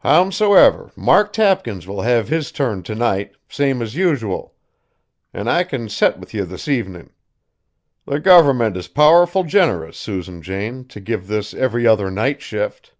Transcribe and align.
Howsomever, 0.00 0.90
Mark 0.96 1.32
Tapkins 1.32 1.86
will 1.86 2.00
have 2.02 2.26
his 2.28 2.50
turn 2.50 2.82
to 2.82 2.96
night, 2.96 3.30
same 3.48 3.80
as 3.80 3.94
usual; 3.94 4.52
an' 5.32 5.46
I 5.46 5.62
can 5.62 5.88
set 5.88 6.18
with 6.18 6.34
ye 6.34 6.40
this 6.40 6.66
evenin'. 6.66 7.10
The 8.04 8.18
government 8.18 8.76
is 8.76 8.88
powerful 8.88 9.44
generous, 9.44 9.96
Susan 9.96 10.42
Jane, 10.42 10.84
t' 10.84 10.98
give 10.98 11.28
this 11.28 11.54
every 11.54 11.86
other 11.86 12.10
night 12.10 12.42
shift." 12.42 12.90